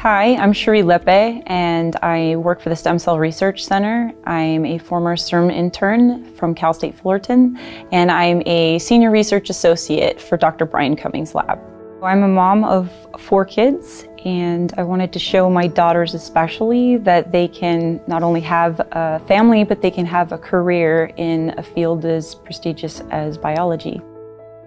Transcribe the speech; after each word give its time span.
Hi, 0.00 0.34
I'm 0.36 0.54
Cherie 0.54 0.82
Lepe 0.82 1.42
and 1.44 1.94
I 1.96 2.34
work 2.36 2.62
for 2.62 2.70
the 2.70 2.74
Stem 2.74 2.98
Cell 2.98 3.18
Research 3.18 3.62
Center. 3.62 4.14
I'm 4.24 4.64
a 4.64 4.78
former 4.78 5.14
CIRM 5.14 5.52
intern 5.52 6.24
from 6.36 6.54
Cal 6.54 6.72
State 6.72 6.94
Fullerton 6.94 7.58
and 7.92 8.10
I'm 8.10 8.42
a 8.46 8.78
senior 8.78 9.10
research 9.10 9.50
associate 9.50 10.18
for 10.18 10.38
Dr. 10.38 10.64
Brian 10.64 10.96
Cummings' 10.96 11.34
lab. 11.34 11.58
I'm 12.02 12.22
a 12.22 12.28
mom 12.28 12.64
of 12.64 12.90
four 13.18 13.44
kids 13.44 14.06
and 14.24 14.72
I 14.78 14.84
wanted 14.84 15.12
to 15.12 15.18
show 15.18 15.50
my 15.50 15.66
daughters 15.66 16.14
especially 16.14 16.96
that 16.96 17.30
they 17.30 17.46
can 17.46 18.00
not 18.06 18.22
only 18.22 18.40
have 18.40 18.80
a 18.92 19.20
family 19.28 19.64
but 19.64 19.82
they 19.82 19.90
can 19.90 20.06
have 20.06 20.32
a 20.32 20.38
career 20.38 21.12
in 21.18 21.52
a 21.58 21.62
field 21.62 22.06
as 22.06 22.34
prestigious 22.36 23.02
as 23.10 23.36
biology. 23.36 24.00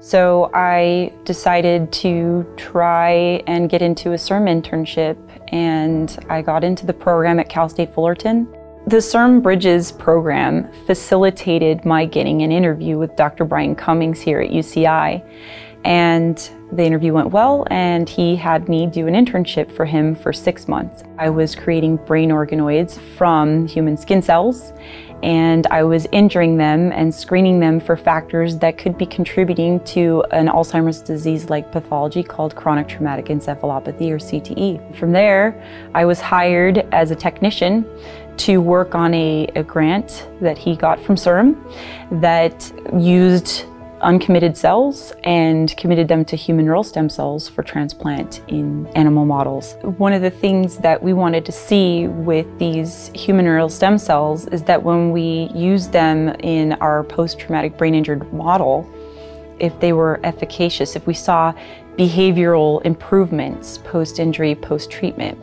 So 0.00 0.50
I 0.54 1.12
decided 1.24 1.92
to 1.94 2.46
try 2.56 3.42
and 3.46 3.68
get 3.68 3.82
into 3.82 4.12
a 4.12 4.16
CIRM 4.16 4.48
internship 4.48 5.16
and 5.52 6.16
I 6.28 6.42
got 6.42 6.64
into 6.64 6.86
the 6.86 6.92
program 6.92 7.38
at 7.38 7.48
Cal 7.48 7.68
State 7.68 7.92
Fullerton. 7.94 8.46
The 8.86 8.98
CIRM 8.98 9.42
Bridges 9.42 9.90
program 9.90 10.70
facilitated 10.86 11.84
my 11.84 12.04
getting 12.04 12.42
an 12.42 12.52
interview 12.52 12.98
with 12.98 13.16
Dr. 13.16 13.44
Brian 13.44 13.74
Cummings 13.74 14.20
here 14.20 14.40
at 14.40 14.50
UCI. 14.50 15.24
And 15.84 16.36
the 16.72 16.84
interview 16.84 17.12
went 17.12 17.30
well 17.30 17.66
and 17.70 18.08
he 18.08 18.34
had 18.34 18.68
me 18.68 18.86
do 18.86 19.06
an 19.06 19.14
internship 19.14 19.70
for 19.70 19.84
him 19.84 20.14
for 20.14 20.32
six 20.32 20.68
months. 20.68 21.04
I 21.18 21.30
was 21.30 21.54
creating 21.54 21.96
brain 21.96 22.30
organoids 22.30 22.98
from 23.16 23.66
human 23.66 23.96
skin 23.96 24.20
cells 24.20 24.72
and 25.22 25.66
I 25.68 25.82
was 25.82 26.06
injuring 26.12 26.56
them 26.56 26.92
and 26.92 27.14
screening 27.14 27.60
them 27.60 27.80
for 27.80 27.96
factors 27.96 28.58
that 28.58 28.78
could 28.78 28.96
be 28.96 29.06
contributing 29.06 29.80
to 29.84 30.24
an 30.30 30.48
Alzheimer's 30.48 31.00
disease-like 31.00 31.72
pathology 31.72 32.22
called 32.22 32.54
chronic 32.54 32.88
traumatic 32.88 33.26
encephalopathy 33.26 34.10
or 34.10 34.18
CTE. 34.18 34.96
From 34.96 35.12
there, 35.12 35.62
I 35.94 36.04
was 36.04 36.20
hired 36.20 36.78
as 36.92 37.10
a 37.10 37.16
technician 37.16 37.84
to 38.38 38.60
work 38.60 38.94
on 38.94 39.14
a, 39.14 39.46
a 39.56 39.62
grant 39.62 40.28
that 40.40 40.58
he 40.58 40.76
got 40.76 41.00
from 41.00 41.16
CIRM 41.16 41.56
that 42.20 42.70
used 42.98 43.64
uncommitted 44.00 44.56
cells 44.56 45.12
and 45.24 45.76
committed 45.76 46.08
them 46.08 46.24
to 46.24 46.36
human 46.36 46.64
neural 46.64 46.84
stem 46.84 47.08
cells 47.08 47.48
for 47.48 47.62
transplant 47.62 48.42
in 48.48 48.86
animal 48.88 49.24
models. 49.24 49.76
One 49.82 50.12
of 50.12 50.22
the 50.22 50.30
things 50.30 50.78
that 50.78 51.02
we 51.02 51.12
wanted 51.12 51.44
to 51.46 51.52
see 51.52 52.06
with 52.06 52.46
these 52.58 53.10
human 53.14 53.44
neural 53.44 53.68
stem 53.68 53.98
cells 53.98 54.46
is 54.48 54.62
that 54.64 54.82
when 54.82 55.10
we 55.10 55.50
use 55.54 55.88
them 55.88 56.28
in 56.40 56.74
our 56.74 57.04
post-traumatic 57.04 57.78
brain 57.78 57.94
injured 57.94 58.32
model, 58.32 58.88
if 59.58 59.78
they 59.80 59.92
were 59.92 60.20
efficacious, 60.24 60.96
if 60.96 61.06
we 61.06 61.14
saw 61.14 61.52
behavioral 61.96 62.82
improvements 62.84 63.78
post-injury, 63.78 64.54
post-treatment. 64.54 65.38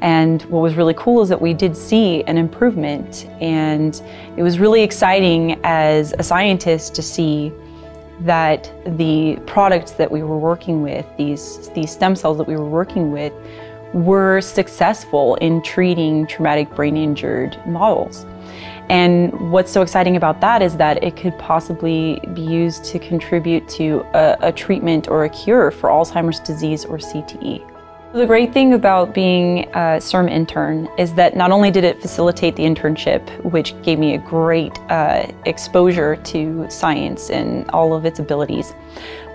And 0.00 0.42
what 0.42 0.60
was 0.60 0.76
really 0.76 0.94
cool 0.94 1.22
is 1.22 1.28
that 1.28 1.40
we 1.40 1.52
did 1.52 1.76
see 1.76 2.22
an 2.24 2.38
improvement 2.38 3.26
and 3.40 4.00
it 4.36 4.44
was 4.44 4.60
really 4.60 4.82
exciting 4.82 5.58
as 5.64 6.14
a 6.20 6.22
scientist 6.22 6.94
to 6.94 7.02
see 7.02 7.52
that 8.20 8.72
the 8.98 9.36
products 9.46 9.92
that 9.92 10.10
we 10.10 10.22
were 10.22 10.38
working 10.38 10.82
with, 10.82 11.06
these, 11.16 11.68
these 11.70 11.90
stem 11.90 12.16
cells 12.16 12.38
that 12.38 12.46
we 12.48 12.56
were 12.56 12.68
working 12.68 13.12
with, 13.12 13.32
were 13.92 14.40
successful 14.40 15.36
in 15.36 15.62
treating 15.62 16.26
traumatic 16.26 16.74
brain 16.74 16.96
injured 16.96 17.58
models. 17.66 18.26
And 18.90 19.52
what's 19.52 19.70
so 19.70 19.82
exciting 19.82 20.16
about 20.16 20.40
that 20.40 20.62
is 20.62 20.76
that 20.78 21.02
it 21.04 21.16
could 21.16 21.38
possibly 21.38 22.20
be 22.32 22.40
used 22.40 22.84
to 22.86 22.98
contribute 22.98 23.68
to 23.70 24.00
a, 24.14 24.36
a 24.40 24.52
treatment 24.52 25.08
or 25.08 25.24
a 25.24 25.28
cure 25.28 25.70
for 25.70 25.90
Alzheimer's 25.90 26.40
disease 26.40 26.84
or 26.84 26.98
CTE. 26.98 27.77
The 28.14 28.24
great 28.24 28.54
thing 28.54 28.72
about 28.72 29.12
being 29.12 29.64
a 29.74 30.00
CIRM 30.00 30.30
intern 30.30 30.88
is 30.96 31.12
that 31.12 31.36
not 31.36 31.50
only 31.50 31.70
did 31.70 31.84
it 31.84 32.00
facilitate 32.00 32.56
the 32.56 32.62
internship, 32.62 33.22
which 33.44 33.74
gave 33.82 33.98
me 33.98 34.14
a 34.14 34.18
great 34.18 34.78
uh, 34.88 35.30
exposure 35.44 36.16
to 36.16 36.66
science 36.70 37.28
and 37.28 37.68
all 37.70 37.92
of 37.92 38.06
its 38.06 38.18
abilities, 38.18 38.72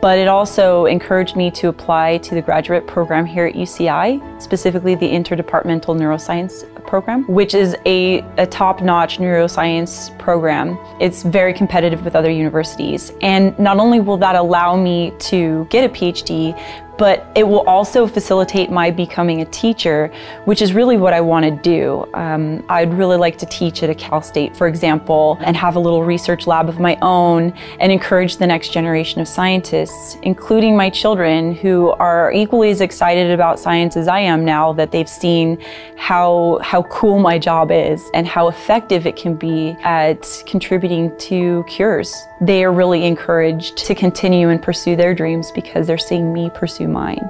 but 0.00 0.18
it 0.18 0.28
also 0.28 0.86
encouraged 0.86 1.34
me 1.34 1.50
to 1.50 1.66
apply 1.68 2.18
to 2.18 2.36
the 2.36 2.40
graduate 2.40 2.86
program 2.86 3.26
here 3.26 3.44
at 3.44 3.56
UCI, 3.56 4.40
specifically 4.40 4.94
the 4.94 5.08
Interdepartmental 5.08 5.98
Neuroscience 5.98 6.64
program, 6.86 7.26
which 7.26 7.54
is 7.54 7.76
a, 7.86 8.20
a 8.38 8.46
top-notch 8.46 9.18
neuroscience 9.18 10.16
program. 10.18 10.78
It's 11.00 11.22
very 11.22 11.52
competitive 11.52 12.04
with 12.04 12.16
other 12.16 12.30
universities. 12.30 13.12
And 13.20 13.58
not 13.58 13.78
only 13.78 14.00
will 14.00 14.16
that 14.18 14.36
allow 14.36 14.76
me 14.76 15.12
to 15.18 15.66
get 15.70 15.84
a 15.84 15.92
PhD, 15.92 16.58
but 17.00 17.26
it 17.34 17.44
will 17.44 17.66
also 17.66 18.06
facilitate 18.06 18.70
my 18.70 18.90
becoming 18.90 19.40
a 19.40 19.46
teacher, 19.46 20.12
which 20.44 20.60
is 20.60 20.74
really 20.74 20.98
what 20.98 21.14
I 21.14 21.22
want 21.22 21.46
to 21.46 21.50
do. 21.50 22.06
Um, 22.12 22.62
I'd 22.68 22.92
really 22.92 23.16
like 23.16 23.38
to 23.38 23.46
teach 23.46 23.82
at 23.82 23.88
a 23.88 23.94
Cal 23.94 24.20
State, 24.20 24.54
for 24.54 24.68
example, 24.68 25.38
and 25.40 25.56
have 25.56 25.76
a 25.76 25.80
little 25.80 26.04
research 26.04 26.46
lab 26.46 26.68
of 26.68 26.78
my 26.78 26.98
own 27.00 27.54
and 27.80 27.90
encourage 27.90 28.36
the 28.36 28.46
next 28.46 28.74
generation 28.74 29.22
of 29.22 29.28
scientists, 29.28 30.18
including 30.24 30.76
my 30.76 30.90
children 30.90 31.54
who 31.54 31.92
are 31.92 32.34
equally 32.34 32.68
as 32.68 32.82
excited 32.82 33.30
about 33.30 33.58
science 33.58 33.96
as 33.96 34.06
I 34.06 34.20
am 34.20 34.44
now 34.44 34.74
that 34.74 34.92
they've 34.92 35.08
seen 35.08 35.58
how, 35.96 36.58
how 36.62 36.82
cool 36.82 37.18
my 37.18 37.38
job 37.38 37.70
is 37.70 38.10
and 38.12 38.26
how 38.26 38.48
effective 38.48 39.06
it 39.06 39.16
can 39.16 39.36
be 39.36 39.74
at 39.84 40.28
contributing 40.46 41.16
to 41.16 41.64
cures. 41.66 42.26
They 42.42 42.64
are 42.64 42.72
really 42.72 43.04
encouraged 43.04 43.76
to 43.86 43.94
continue 43.94 44.48
and 44.48 44.62
pursue 44.62 44.96
their 44.96 45.14
dreams 45.14 45.52
because 45.52 45.86
they're 45.86 45.98
seeing 45.98 46.32
me 46.32 46.48
pursue 46.48 46.88
mine. 46.88 47.28